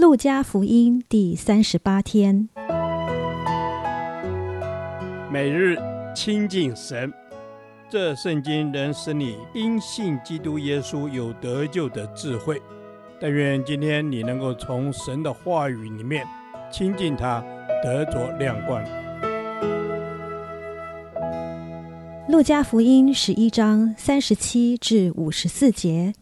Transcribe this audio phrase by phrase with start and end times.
[0.00, 2.48] 路加福音第三十八天，
[5.30, 5.76] 每日
[6.16, 7.12] 亲近神，
[7.90, 12.58] 这圣经能使你因信基督耶稣有得救的智慧。
[13.20, 16.26] 但愿今天你能够从神的话语里面
[16.72, 17.44] 亲近他，
[17.84, 18.82] 得着亮光。
[22.26, 26.14] 路加福音十一章三十七至五十四节，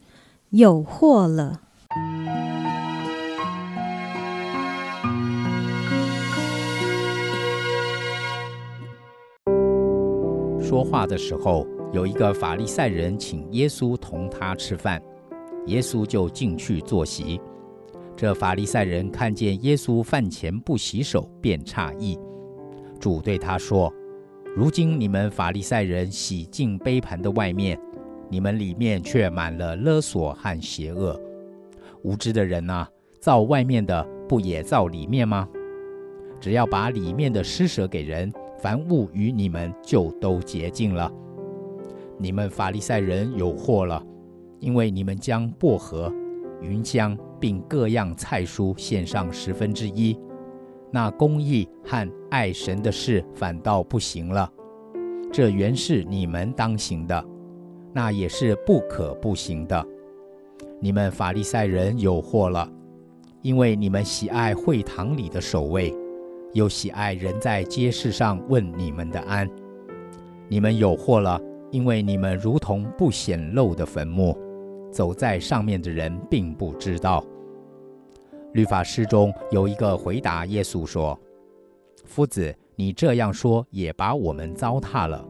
[0.51, 1.61] 有祸了。
[10.61, 15.01] 说话的时候，有一个法利赛人请耶稣同他吃饭，
[15.67, 17.41] 耶稣就进去坐席。
[18.17, 22.19] 这法利赛人看见耶稣饭前不洗手，便诧异。
[23.01, 23.93] 主对他说
[24.57, 27.81] ：“如今你们法利赛人洗净杯盘的外面，
[28.29, 31.19] 你们里面却满了勒索和邪恶。
[32.03, 32.89] 无知的人啊，
[33.21, 35.49] 造外面的不也造里面吗？
[36.41, 41.11] 只要把里面的施舍给人。”凡物与你们就都洁净了。
[42.19, 44.05] 你们法利赛人有祸了，
[44.59, 46.13] 因为你们将薄荷、
[46.61, 50.19] 芸香并各样菜蔬献上十分之一，
[50.91, 54.51] 那公义和爱神的事反倒不行了。
[55.33, 57.25] 这原是你们当行的，
[57.93, 59.87] 那也是不可不行的。
[60.81, 62.69] 你们法利赛人有祸了，
[63.43, 65.95] 因为你们喜爱会堂里的守卫。
[66.55, 69.49] 又喜爱人在街市上问你们的安，
[70.49, 74.37] 你们有祸了，因为你们如同不显露的坟墓，
[74.91, 77.23] 走在上面的人并不知道。
[78.55, 81.17] 律法师中有一个回答耶稣说
[82.07, 85.23] ：“夫子，你这样说也把我们糟蹋了。”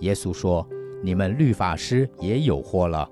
[0.00, 0.66] 耶稣说
[1.02, 3.06] ：“你们律法师也有祸了，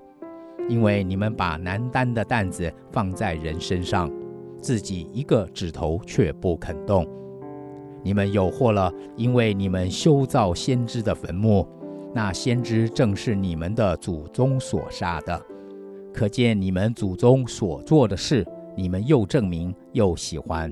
[0.69, 4.09] 因为你们把难担的担子放在人身上。”
[4.61, 7.07] 自己一个指头却不肯动，
[8.03, 11.67] 你们有祸了，因为你们修造先知的坟墓，
[12.13, 15.41] 那先知正是你们的祖宗所杀的。
[16.13, 18.45] 可见你们祖宗所做的事，
[18.75, 20.71] 你们又证明又喜欢，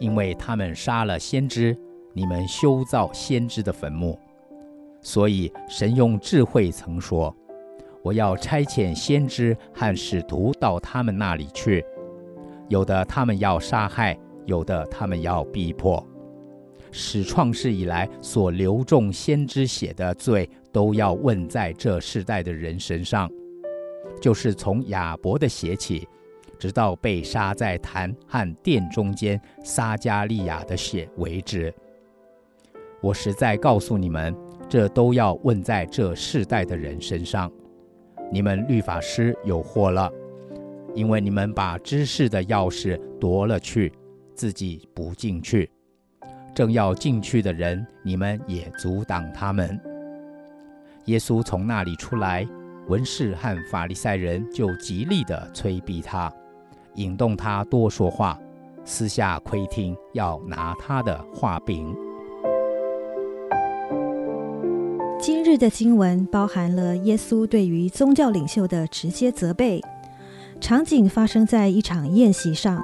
[0.00, 1.76] 因为他们杀了先知，
[2.12, 4.18] 你们修造先知的坟墓。
[5.00, 7.32] 所以神用智慧曾说
[8.02, 11.84] ：“我要差遣先知和使徒到他们那里去。”
[12.68, 16.04] 有的他们要杀害，有的他们要逼迫，
[16.90, 23.30] 始创世以来所流众先知血的罪，都要问在这世代的人身上，
[24.20, 26.08] 就是从亚伯的血起，
[26.58, 31.72] 直到被杀在坛和殿中间撒迦利亚的血为止。
[33.00, 34.34] 我实在告诉你们，
[34.68, 37.50] 这都要问在这世代的人身上。
[38.32, 40.10] 你们律法师有祸了。
[40.96, 43.92] 因为你们把知识的钥匙夺了去，
[44.34, 45.68] 自己不进去；
[46.54, 49.78] 正要进去的人，你们也阻挡他们。
[51.04, 52.48] 耶稣从那里出来，
[52.88, 56.32] 文士和法利赛人就极力的催逼他，
[56.94, 58.40] 引动他多说话，
[58.82, 61.94] 私下窥听，要拿他的话柄。
[65.20, 69.78] 今日的经文包含了耶稣对于宗教领袖的直接责备。
[70.60, 72.82] 场景发生在一场宴席上，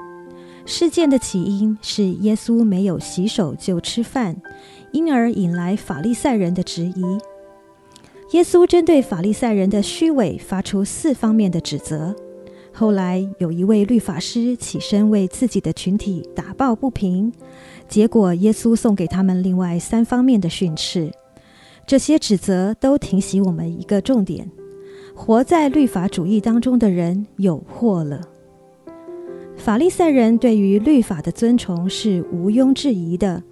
[0.65, 4.41] 事件的起因是耶稣没有洗手就吃饭，
[4.93, 7.03] 因而引来法利赛人的质疑。
[8.33, 12.15] 耶稣针对法利赛人的虚伪发出四方面的指责。
[12.73, 17.31] 后来有一位律法师起身为自己的群体打抱不平，
[17.89, 21.11] 结果耶稣送给他们另外三方面的训斥。
[21.87, 24.51] 这些指责都提醒我们一个重点。
[25.15, 28.21] 活在律法主义当中的人有祸了。
[29.57, 33.43] 法利赛人对于律法的尊崇是毋庸置疑的，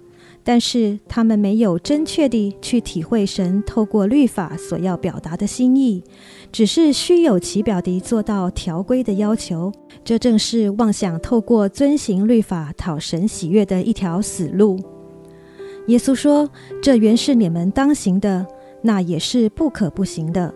[0.43, 6.03] 但是他们没有真确地去体会神透过律法所要表达的心意，
[6.51, 9.71] 只是虚有其表地做到条规的要求。
[10.03, 14.79] 这正是妄想透过遵行律法讨神喜悦的一条死路。
[15.87, 16.49] 耶稣说
[16.81, 18.45] ：“这原是你们当行的，
[18.81, 20.53] 那也是不可不行的。”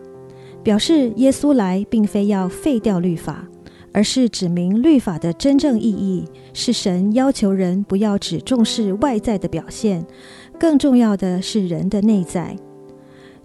[0.66, 3.48] 表示耶稣来并非要废掉律法，
[3.92, 10.04] 而是指明律法的真正意义是神要求人不要只重视外在的表现，
[10.60, 12.58] 更重要的是人的内在。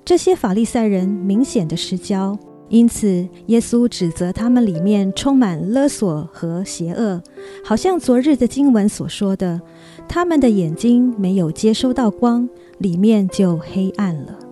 [0.02, 2.38] 这些法利赛人明显的失焦，
[2.70, 7.23] 因此耶稣指责他们里面充满勒索和邪恶，
[7.62, 9.61] 好像昨日的经文所说的，
[10.08, 14.50] 他们的眼睛没有接收到光，里面就黑暗了。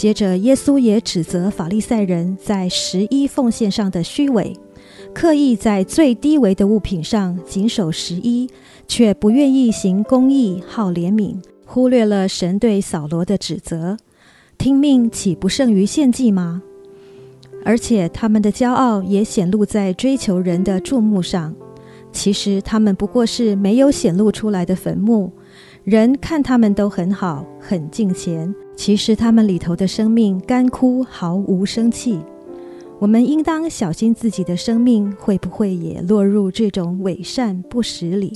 [0.00, 4.56] 接着，耶稣也指责法利赛人在十一奉献上的虚伪，
[5.12, 8.48] 刻意在最低微的物品上谨守十一，
[8.88, 11.36] 却不愿意行公义、好怜悯，
[11.66, 13.98] 忽略了神对扫罗的指责。
[14.56, 16.62] 听命岂不胜于献祭吗？
[17.62, 21.54] 而且他们的骄傲也显露在追求人的注目上。
[22.10, 25.30] 其实他们不过是没有显露出来的坟墓，
[25.84, 28.54] 人看他们都很好，很敬虔。
[28.80, 32.18] 其实他们里头的生命干枯，毫无生气。
[32.98, 38.32] 我们应当小心自己的生命会不会也落入这种伪善不实里。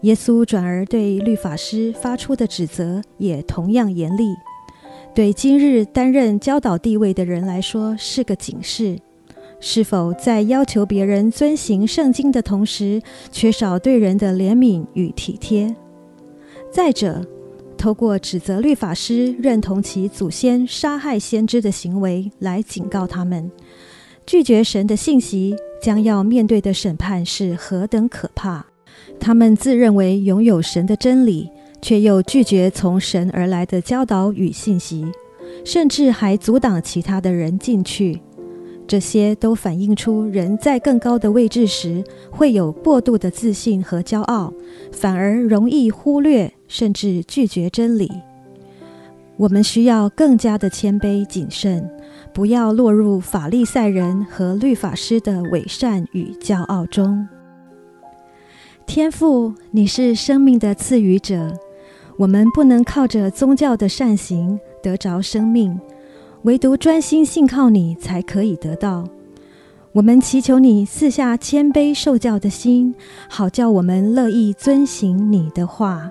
[0.00, 4.34] 耶稣转而对律法师发出的指责也同样严厉，
[5.14, 8.98] 对今日担任教导地位的人来说是个警示。
[9.60, 15.72] 是否在要求别人遵行圣经的同时，缺少对人的怜悯与体贴？
[16.72, 17.24] 再者，
[17.76, 23.50] 透过指责律法师认同其祖先杀害先知的行为来警告他们，
[24.24, 28.64] 拒绝神的信息将要面对的审判是何等可怕！
[29.18, 35.04] 他们自认为拥有神的真理，却又拒绝从神而来的教导与信息，
[35.64, 38.20] 甚至还阻挡其他的人进去。
[38.86, 44.52] 这些都反映出人在更高的位置时会有过度的自信和骄傲，
[44.90, 48.10] 反而容易忽略甚至拒绝真理。
[49.36, 51.86] 我们需要更加的谦卑谨慎，
[52.32, 57.28] 不要落入法利赛人和律法师的伪善与骄傲中。
[58.86, 61.54] 天父，你是生命的赐予者，
[62.16, 65.78] 我们不能靠着宗教的善行得着生命。
[66.44, 69.06] 唯独专心信靠你，才可以得到。
[69.92, 72.94] 我们祈求你赐下谦卑受教的心，
[73.28, 76.10] 好叫我们乐意遵行你的话。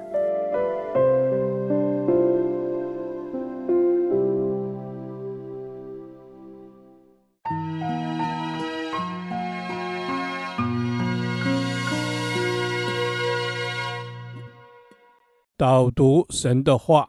[15.62, 17.08] 导读神的话。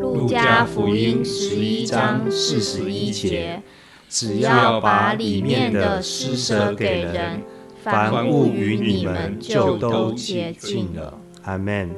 [0.00, 3.60] 路加福音十一章四十一节，
[4.08, 7.42] 只要把里面的施舍给人，
[7.82, 11.18] 凡物与你们就都接近了。
[11.42, 11.90] 阿门。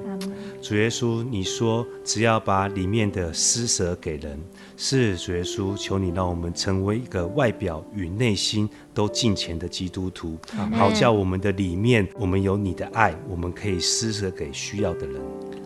[0.60, 4.38] 主耶稣，你说只要把里面的施舍给人，
[4.76, 10.36] 是主耶稣，求你让我们成为一个外表与内心都敬虔的基督徒，
[10.72, 15.20] 好叫我们的里面，我们有你的爱，我们可以施舍给需要的人。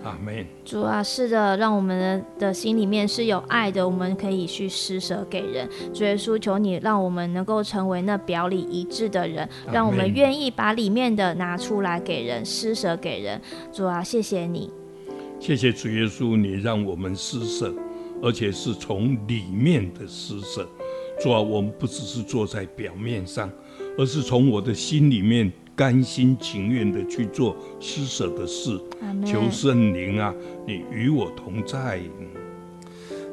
[0.04, 0.44] 阿门。
[0.64, 5.68] 主啊，是的，让我们的的心里面是有爱的，我们可以去施舍给人。
[5.94, 13.40] 主耶稣，求你让我们能够成为那表里一致的人，让我们愿意把里面的拿出来给人，施舍给人。
[13.72, 14.70] 主啊，谢谢你，
[15.42, 17.74] 谢谢主耶稣，你让我们施舍，
[18.22, 20.64] 而且是从里面的施舍。
[21.20, 23.50] 主啊，我们不只是坐在表面上，
[23.98, 25.52] 而是从我的心里面。
[25.74, 28.78] 甘心情愿的去做施舍的事，
[29.24, 30.32] 求圣灵啊，
[30.66, 31.98] 你与我同在。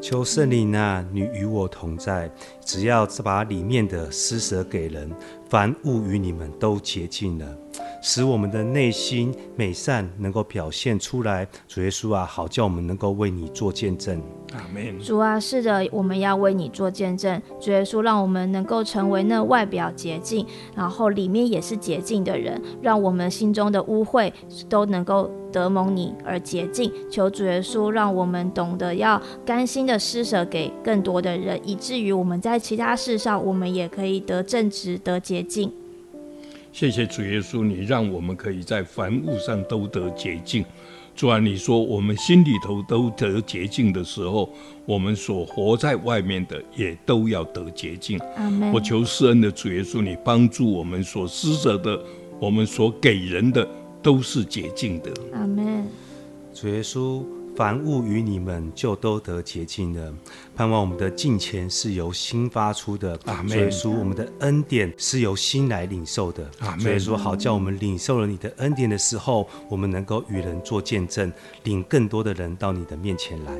[0.01, 2.31] 求圣灵啊，你与我同在。
[2.65, 5.11] 只要把里面的施舍给人，
[5.49, 7.57] 凡物与你们都洁净了。
[8.01, 14.21] 使我们的内心美善能够表现出来，主耶稣啊，好叫我们能够为你做见证。
[14.53, 14.99] 阿门。
[14.99, 17.39] 主啊，是的，我们要为你做见证。
[17.59, 20.45] 主耶稣，让我们能够成为那外表洁净，
[20.75, 24.31] 然后里面也是洁净的人，让我们心中的污秽
[24.67, 26.91] 都能够得蒙你而洁净。
[27.11, 35.71] 求主耶稣，让我们懂得要甘心的施舍给更多的人，以至于我们在其他事上，我们也可以得正直、得洁净。
[36.71, 40.63] 谢谢主耶稣，你让我们可以在凡物上都得洁净。
[41.15, 44.49] 主啊，你说我们心里头都得洁净的时候，
[44.85, 48.17] 我们所活在外面的也都要得洁净。
[48.37, 48.71] 阿门。
[48.71, 52.01] 我求施恩的主耶稣，你帮助我们所施舍的，
[52.39, 53.67] 我们所给人的
[54.01, 55.11] 都是洁净的。
[55.33, 55.85] 阿门。
[56.53, 57.25] 主耶稣。
[57.59, 60.13] 凡物与你们就都得洁净了。
[60.55, 63.19] 盼望我们的敬虔是由心发出的。
[63.25, 63.49] 阿门。
[63.49, 66.49] 耶稣，我们的恩典是由心来领受的。
[66.59, 66.79] 阿门。
[66.79, 71.29] 所以说，好叫我们领受了你的恩典的时候，我们能够与人做见证，
[71.63, 73.51] 领更多的人到你的面前来。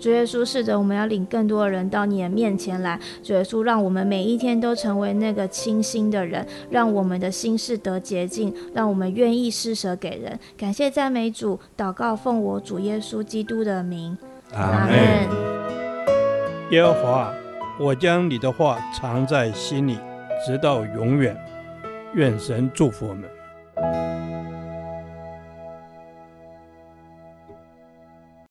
[0.00, 2.98] 主耶稣，是的，我们要领更多的人到你的面前来。
[3.22, 10.36] 主耶稣，让我们每一天都成为那个清新的人，让我们的心事得洁净，让我们愿意施舍给人。
[10.56, 14.16] 感谢赞美主，祷告奉我主耶稣基督的名，
[14.54, 14.96] 阿门。
[16.70, 17.30] 耶和华，
[17.78, 19.98] 我将你的话藏在心里，
[20.46, 21.36] 直到永远。
[22.14, 23.28] 愿神祝福我们。